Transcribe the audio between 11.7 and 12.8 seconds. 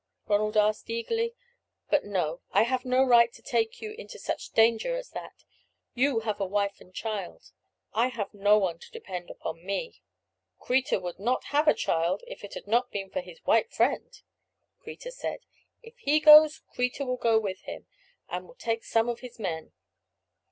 child if it had